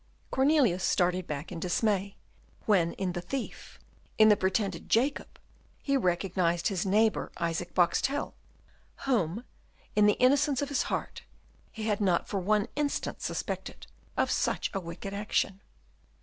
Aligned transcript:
Cornelius 0.31 0.83
started 0.83 1.27
back 1.27 1.51
in 1.51 1.59
dismay, 1.59 2.17
when 2.65 2.93
in 2.93 3.11
the 3.11 3.21
thief, 3.21 3.77
in 4.17 4.29
the 4.29 4.35
pretended 4.35 4.89
Jacob, 4.89 5.37
he 5.77 5.95
recognised 5.95 6.69
his 6.69 6.87
neighbour, 6.87 7.31
Isaac 7.37 7.75
Boxtel, 7.75 8.33
whom, 9.05 9.43
in 9.95 10.07
the 10.07 10.19
innocence 10.19 10.59
of 10.59 10.69
his 10.69 10.81
heart, 10.89 11.21
he 11.69 11.83
had 11.83 12.01
not 12.01 12.27
for 12.27 12.39
one 12.39 12.67
instant 12.75 13.21
suspected 13.21 13.85
of 14.17 14.31
such 14.31 14.71
a 14.73 14.79
wicked 14.79 15.13
action. 15.13 15.61